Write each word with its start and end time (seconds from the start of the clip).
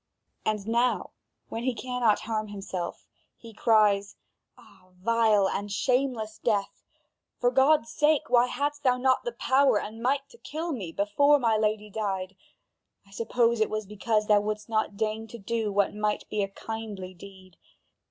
And 0.45 0.67
now 0.67 1.11
when 1.49 1.61
he 1.61 1.75
cannot 1.75 2.21
harm 2.21 2.47
himself, 2.47 3.07
he 3.37 3.53
cries: 3.53 4.15
"Ah, 4.57 4.87
vile 4.97 5.47
and 5.47 5.71
shameless 5.71 6.39
death! 6.39 6.81
For 7.39 7.51
God's 7.51 7.91
sake, 7.91 8.23
why 8.27 8.47
hadst 8.47 8.81
thou 8.81 8.97
not 8.97 9.23
the 9.25 9.31
power 9.31 9.79
and 9.79 10.01
might 10.01 10.27
to 10.29 10.39
kill 10.39 10.71
me 10.71 10.91
before 10.91 11.37
my 11.37 11.55
lady 11.55 11.91
died? 11.91 12.35
I 13.05 13.11
suppose 13.11 13.61
it 13.61 13.69
was 13.69 13.85
because 13.85 14.25
thou 14.25 14.41
wouldst 14.41 14.67
not 14.67 14.97
deign 14.97 15.27
to 15.27 15.37
do 15.37 15.71
what 15.71 15.93
might 15.93 16.27
be 16.31 16.41
a 16.41 16.47
kindly 16.47 17.13
deed. 17.13 17.57